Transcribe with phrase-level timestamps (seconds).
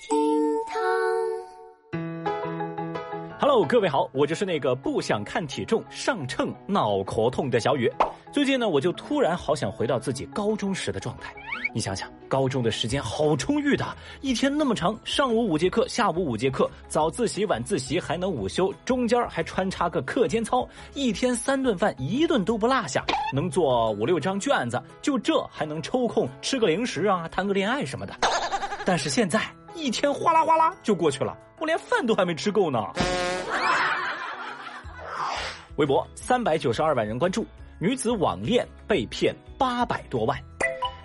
[0.00, 0.16] 厅
[0.68, 0.80] 堂
[3.40, 7.92] ，Hello，各位好，我就是那个不想看体重上秤脑壳痛的小雨。
[8.30, 11.34] 最近呢，我就突然好想回到自己高中时的状态。
[11.74, 13.84] 你想想，高中的时间好充裕的，
[14.20, 23.04] 一天那么长，上午五节课，下午五节课，早自习、晚自习还能午休，中间还穿插个课间操，一天三顿饭，一顿都不落下，
[23.34, 28.14] 能做五六张卷子，就这还能抽空吃个零食啊，谈个恋爱什么的。
[28.84, 29.42] 但是现在
[29.78, 32.82] 一天哗啦哗啦就过去了，我连饭都还没吃够呢。
[35.76, 37.46] 微博三百九十二万人关注，
[37.78, 40.36] 女子网恋被骗八百多万。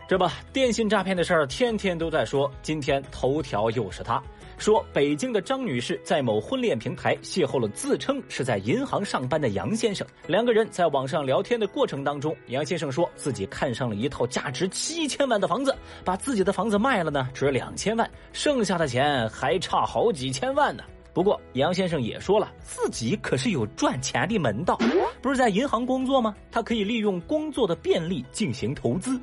[0.08, 2.52] 这不，电信诈骗的事儿天天都在说。
[2.62, 4.22] 今天头条又是他，
[4.63, 10.08] 说北京的张女士在某婚恋平台邂逅了自称是在银行上班的杨先生。
[10.26, 20.81] 两个人在网上聊天的过程当中，杨先生说自己看上了一套价值七千万的房子，把自己的房子卖了呢，值两千万，剩下的钱还差好几千万呢。
[21.14, 24.80] 不过杨先生也说了，自己可是有赚钱的门道，
[25.22, 26.34] 不是在银行工作吗？
[26.50, 29.19] 他可以利用工作的便利进行投资。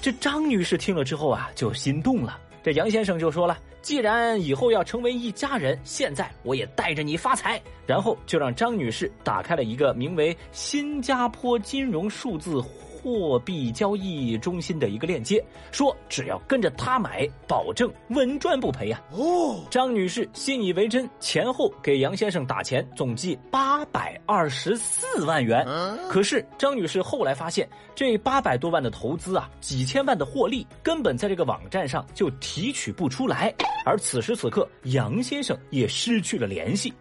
[0.00, 2.38] 这张女士听了之后啊，就心动了。
[2.62, 12.62] 这杨先生就说了：“既然以后要成为一家人，现在我也带着你发财。”然后就让张女士打开了一个名为“新加坡金融数字”。
[13.02, 19.02] 货币交易中心的一个链接，说只要跟着他买，保证稳赚不赔呀！
[19.10, 25.66] 哦，张女士信以为真，前后给杨先生打钱，总计八百二十四万元。
[26.08, 33.52] 可是张女士后来发现，这八百多万的投资啊，几千万的获利，根本在这个网站上就提取不出来。
[33.84, 36.92] 而此时此刻，杨先生也失去了联系。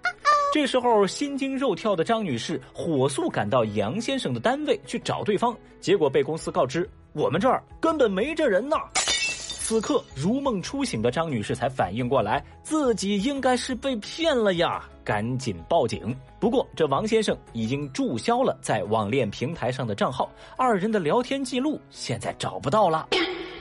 [0.54, 8.76] 这时候，心惊肉跳的张女士火速赶到杨先生的单位去找对方，结果被公司告知我们这儿根本没这人呢。
[8.94, 16.14] 此刻，如梦初醒的张女士才反应过来，自己应该是被骗了呀，赶紧报警。
[16.38, 23.08] 不过，这王先生已经注销了在网恋平台上的账号，二人的聊天记录现在找不到了。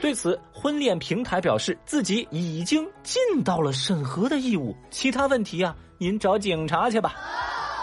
[0.01, 7.15] 对此，婚恋平台表示自己已经尽到了审核的义务，其他问题啊，您找警察去吧。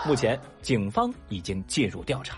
[0.05, 2.37] 目前，警方已经介入调查。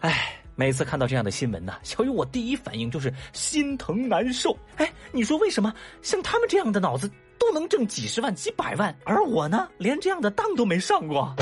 [0.00, 0.38] 哎。
[0.54, 4.54] 每次看到这样的新闻呢，小雨我第一反应就是心疼难受。
[4.76, 5.72] 哎，你说为什么
[6.02, 11.34] 像他们这样的脑子都能挣几十万、几百万，而我呢，连这样的当都没上过？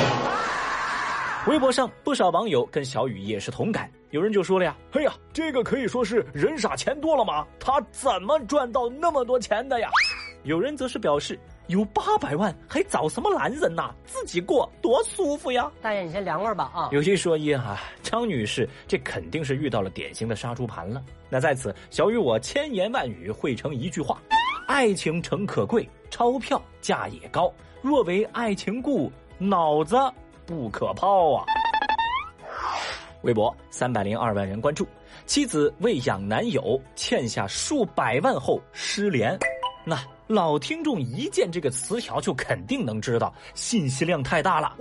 [1.46, 7.46] 微博上不少网友跟小雨也是同感，有人就说了呀：“哎呀，这个可以说是人傻钱多了吗？
[7.58, 9.88] 他怎么赚到那么多钱的呀？”
[10.44, 11.38] 有人则是表示。
[11.66, 13.94] 有八百万还找什么男人呐？
[14.04, 15.70] 自己过多舒服呀！
[15.80, 16.88] 大爷，你先凉快吧啊！
[16.90, 21.00] 有一说一哈，张女士这肯定是遇到了典型的杀猪盘了。
[21.28, 24.20] 那在此，小雨我千言万语汇成一句话：
[24.66, 27.54] 爱情诚可贵，钞票价也高。
[27.82, 29.96] 若为爱情故，脑子
[30.50, 31.44] 不可抛啊！
[33.22, 34.84] 微博三百零二万人关注，
[35.24, 39.38] 妻子为养男友欠下数百万后失联。
[39.84, 39.96] 那
[40.26, 44.76] 老听众一见这个词条，就肯定能知道信息量太大了。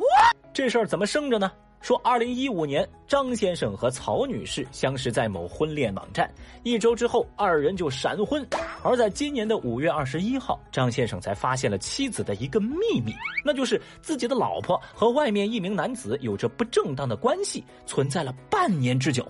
[0.51, 1.51] 这事儿怎么生着呢？
[1.81, 6.29] 说，二零一五年，张先生和曹女士相识在某婚恋网站，
[6.63, 8.45] 一周之后，二人就闪婚。
[8.83, 13.13] 而在今年的五月二十一号，张先生才发现了妻子的一个秘密，
[13.43, 19.25] 那就是自己的老婆和外面一名男子有着不正当的关系，存在了半年之久。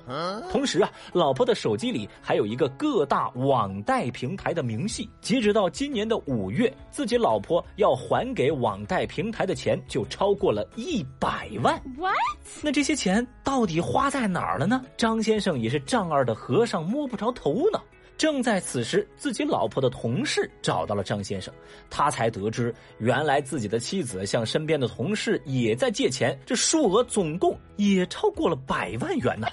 [0.51, 5.09] 同时啊，老婆的手机里还有一个各大网贷平台的明细。
[5.21, 11.79] 截止到今年的五月，自己老婆要还给网贷平台的钱就超过了一百万。
[11.97, 12.15] What？
[12.61, 14.83] 那这些钱到底花在哪儿了呢？
[14.97, 17.83] 张先生也是丈二的和尚摸不着头脑。
[18.17, 21.53] 正在此时，自己老婆的同事找到了张先生，
[21.89, 29.47] 他才得知，原来自己的妻子向身边的同事也在借钱，这数额总共也超过了百万元呢。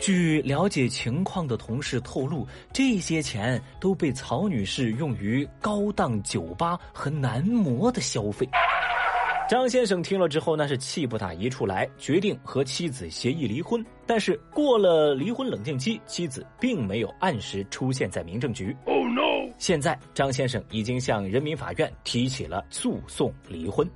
[0.00, 8.48] 据了解情况的同事透露，这些钱都被曹女士用于高档酒吧和男模的消费。
[9.48, 13.82] 张先生听了之后，那是气不打一处来，决定和妻子协议离婚。
[14.06, 18.76] 但是过了离婚冷静期，妻子并没有按时出现在民政局。
[18.84, 19.50] Oh no！
[19.56, 23.88] 现在张先生已经向人民法院提起了诉讼离婚。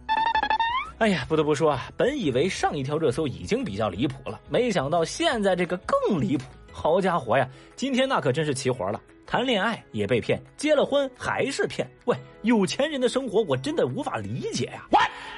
[0.97, 6.45] 哎呀，不得不说啊，本以为上一条热搜已经比较离谱了，没想到现在这个更离谱。
[6.73, 7.47] 好家伙呀，
[7.77, 8.99] 今天那可真是齐活了。
[9.33, 11.91] 谈恋爱也被骗，结了婚还是骗。
[12.05, 14.87] 喂，有钱人的生活我真的无法理解呀！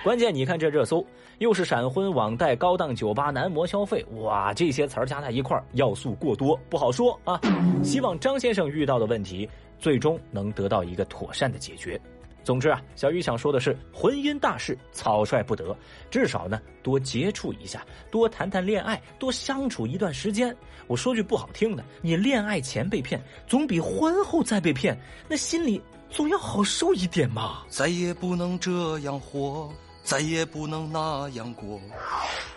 [0.03, 1.07] 关键你看这热搜，
[1.39, 7.41] 又是闪婚、网贷、高档酒吧、男模消费，哇，这些词儿加在一块儿，要素过多，不好说啊。
[7.85, 9.49] 希望张先生遇到的问题
[9.79, 12.01] 最终能得到一个妥善的解决。
[12.45, 15.75] 总之啊，小雨想说的是，婚姻大事草率不得，
[16.11, 20.55] 至少呢多接触一下，多谈谈恋爱，多相处一段时间。
[20.87, 24.97] 我说句不好听的，你恋爱前被骗，总比婚后再被骗，
[25.27, 25.81] 那心里
[26.11, 27.63] 总要好受一点嘛。
[27.69, 31.81] 再也不能这样活，再也不能那样过。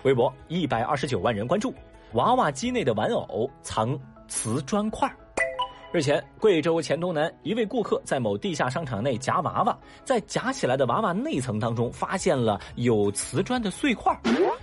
[0.04, 1.74] 微博一百二十九万人关注，
[2.12, 3.98] 娃娃机内的玩偶藏
[4.28, 5.10] 瓷砖块。
[5.94, 14.14] 日前，贵州黔东南一位顾客在某地下商场内夹娃娃，在夹起来的娃娃内层当中发现了有瓷砖的碎块。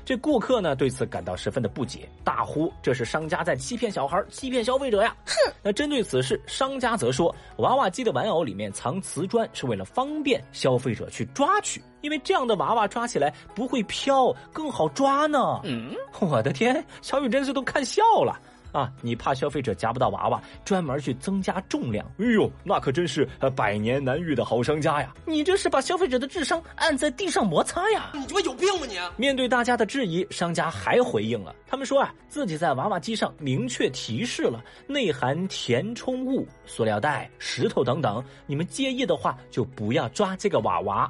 [0.04, 5.16] 这顾客呢对此感到十分的不解，大呼这是商家在欺骗小孩、欺骗消费者呀！
[5.24, 5.52] 哼！
[5.62, 15.62] 那针对此事，商家则说，娃娃机的玩偶里面藏瓷砖是为了方便消费者去抓取，因为这样的娃娃抓起来不会飘，更好抓呢。
[15.64, 18.38] 嗯， 我的天，小雨真是都看笑了。
[18.74, 18.92] 啊！
[19.00, 22.04] 你怕消费者夹不到娃娃，专门去增加重量？
[22.18, 25.14] 哎呦，那可真是呃百年难遇的好商家呀！
[25.24, 28.10] 你这是把消费者的智商按在地上摩擦呀！
[28.12, 28.98] 你他妈有病吧你！
[29.16, 41.08] 面对大家的质疑，商家还回应了，他们说啊，自己在娃娃机上明确提示了内含填充物、塑料袋、石头等等，你们介意的话就不要抓这个娃娃。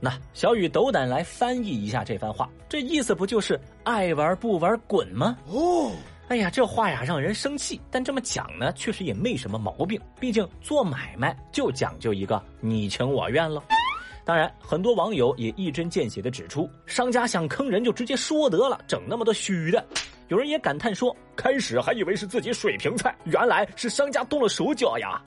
[0.00, 5.36] 那小雨斗胆来翻译一下这番话，这意思不就是爱玩不玩滚吗？
[5.46, 5.92] 哦。
[6.28, 9.98] 哎呀，这话呀让人生气，但这么讲呢，确实也没什么毛病。
[10.20, 13.62] 毕竟做买卖就讲究一个你情我愿了。
[14.26, 19.82] 当然，很多网友也一针见血地指出，商家想坑人就直接说得了，整那么多虚的。
[20.28, 25.18] 有人也感叹说，开始还以为是自己水平菜，原来是商家动了手脚呀。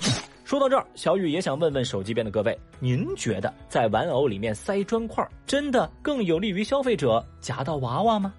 [0.45, 8.31] 说到这儿，小雨也想问问手机边的各位，您觉得在玩偶里面塞砖块，真的更有利于消费者夹到娃娃吗？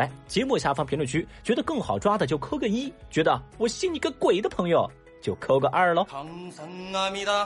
[0.00, 6.06] 来，节目下方评论区，觉得更好抓的就扣个一，觉得我信你个鬼的朋友就扣个二喽。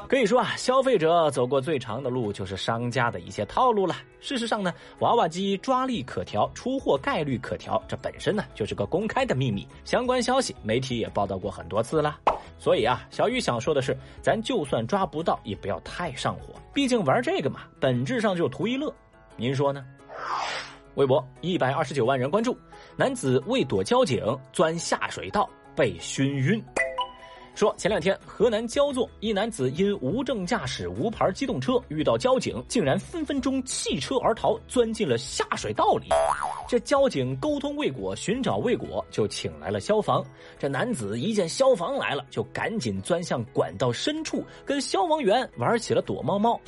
[0.08, 3.96] 可以说啊，消费者走过最长的路就是商家的一些套路了。
[4.20, 12.20] 事实上呢，娃娃机抓力可调，出货概率可调，这本身呢就是个公开的秘密，相关消息媒体也报道过很多次了。
[12.56, 18.94] 所以啊，小雨想说的是，咱就算抓不到，也不要太上火，毕竟玩这个嘛，本质上就是图一乐。
[19.36, 19.84] 您说呢？
[20.94, 22.56] 微博一百二十九万人关注，
[22.96, 26.62] 男子为躲交警钻下水道被熏晕。
[27.54, 36.08] 说前两天河南焦作一男子因无证驾驶无牌机动车遇到交警，竟然分分钟弃车而逃，钻进了下水道里。
[36.68, 40.24] 这交警沟通未果，寻找未果，就请来了消防。
[40.58, 46.60] 这男子一见消防来了，就赶紧钻向管道深处，跟消防员玩起了躲猫猫。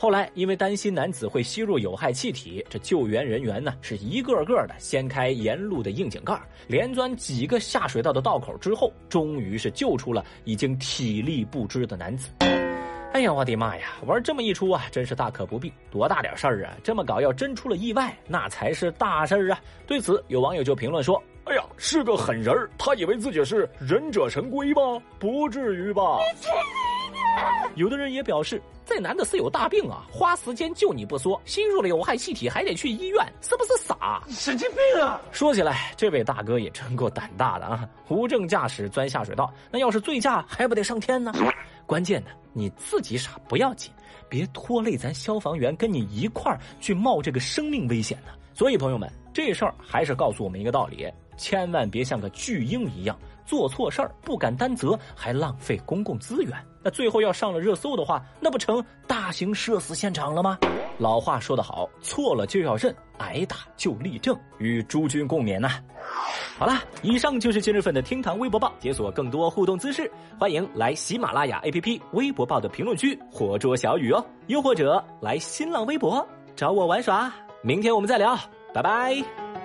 [0.00, 12.30] 后来，因为担心男子会吸入有害气体，这救援人员呢是一个个的掀开沿路的窨井盖，连钻几个下水道的道口之后，终于是救出了已经体力不支的男子。
[13.12, 13.88] 哎呀，我的妈呀！
[14.06, 15.72] 玩这么一出啊，真是大可不必。
[15.90, 16.76] 多大点事儿啊！
[16.84, 19.60] 这么搞，要真出了意外，那才是大事儿啊！
[19.84, 25.02] 对此，有网友就评论说：“哎呀，是个狠人儿，他以为自己是忍者神龟吗？
[25.18, 26.18] 不至于吧？”
[27.74, 28.62] 有的人也表示。
[28.88, 30.06] 这男的是有大病啊！
[30.10, 34.22] 花时间救你不说，吸入了有害气体还得去医院，是不是傻？
[34.30, 35.20] 神经病啊！
[35.30, 37.86] 说起来，这位大哥也真够胆大的啊！
[38.08, 41.30] 无证驾驶钻下水道，那要是醉驾还不得上天呢？
[41.84, 43.92] 关键呢，你自己傻不要紧，
[44.26, 48.32] 别拖累咱消防员跟你一块儿去冒这个生命危险呢。
[48.54, 53.14] 所以朋友们，这事儿还是告诉我们一个道理：千万别像个巨婴一样。
[53.48, 56.52] 做错事儿不敢担责，还浪费公共资源，
[56.82, 60.58] 那最后要上了热搜的话，那不成大型社死现场了吗？
[60.98, 65.70] 老话说得好，错了就要认，挨打就立正，与诸君共勉呐。
[66.58, 77.32] 好了，以上就是今日份的厅堂微博报，解锁更多互动姿势，欢迎来喜马拉雅 APP 微博报的评论区活捉小雨哦，又或者来新浪微博找我玩耍。
[77.62, 78.38] 明天我们再聊，
[78.74, 79.57] 拜拜。